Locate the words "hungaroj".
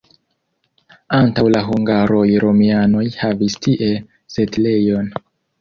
1.67-2.23